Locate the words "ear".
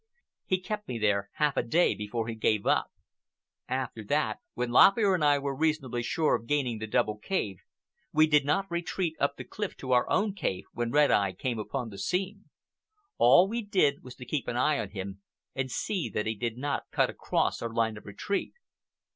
4.97-5.13